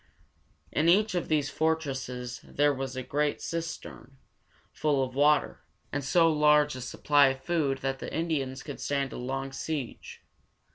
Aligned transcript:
In 0.71 0.89
each 0.89 1.13
of 1.13 1.27
these 1.27 1.51
fortresses 1.51 2.39
there 2.43 2.73
was 2.73 2.95
a 2.95 3.03
great 3.03 3.39
cistern, 3.39 4.17
full 4.71 5.03
of 5.03 5.13
water, 5.13 5.61
and 5.91 6.03
so 6.03 6.31
large 6.33 6.75
a 6.75 6.81
supply 6.81 7.27
of 7.27 7.43
food 7.43 7.77
that 7.83 7.99
the 7.99 8.11
Indians 8.11 8.63
could 8.63 8.79
stand 8.79 9.13
a 9.13 9.17
long 9.17 9.51
siege. 9.51 10.23